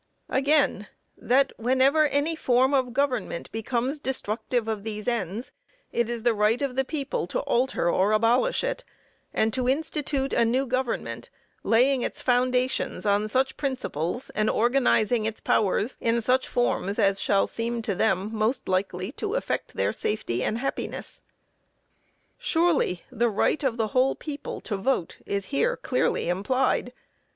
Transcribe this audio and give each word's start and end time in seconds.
Again: 0.29 0.87
"That 1.15 1.53
whenever 1.57 2.07
any 2.07 2.35
form 2.35 2.73
of 2.73 2.91
government 2.91 3.51
becomes 3.51 3.99
destructive 3.99 4.67
of 4.67 4.83
these 4.83 5.07
ends, 5.07 5.51
it 5.91 6.09
is 6.09 6.23
the 6.23 6.33
right 6.33 6.59
of 6.63 6.75
the 6.75 6.83
people 6.83 7.27
to 7.27 7.41
alter 7.41 7.87
or 7.87 8.11
abolish 8.11 8.63
it, 8.63 8.83
and 9.31 9.53
to 9.53 9.69
institute 9.69 10.33
a 10.33 10.43
new 10.43 10.65
government, 10.65 11.29
laying 11.61 12.01
its 12.01 12.19
foundations 12.19 13.05
on 13.05 13.27
such 13.27 13.57
principles, 13.57 14.31
and 14.31 14.49
organizing 14.49 15.27
its 15.27 15.39
powers 15.39 15.97
in 16.01 16.19
such 16.19 16.47
forms 16.47 16.97
as 16.97 17.19
to 17.19 17.27
them 17.27 17.43
shall 17.45 17.45
seem 17.45 17.83
most 18.35 18.67
likely 18.67 19.11
to 19.11 19.35
effect 19.35 19.75
their 19.75 19.93
safety 19.93 20.43
and 20.43 20.57
happiness." 20.57 21.21
Surely, 22.39 23.03
the 23.11 23.29
right 23.29 23.63
of 23.63 23.77
the 23.77 23.89
whole 23.89 24.15
people 24.15 24.61
to 24.61 24.75
vote 24.77 25.17
is 25.27 25.45
here 25.53 25.77
clearly 25.77 26.27
implied. 26.27 26.91